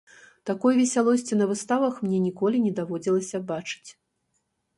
[0.49, 3.89] Такой весялосці на выставах мне ніколі не даводзілася бачыць.